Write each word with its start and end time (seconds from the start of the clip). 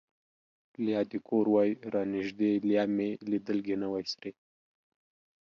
لیا 0.85 1.01
دې 1.09 1.19
کور 1.27 1.45
وای 1.53 1.69
را 1.93 2.01
نژدې 2.13 2.51
ـ 2.61 2.67
لیا 2.69 2.83
مې 2.95 3.09
لیدلګې 3.29 3.75
نه 3.81 3.87
وای 3.91 4.05
سرې 4.13 4.31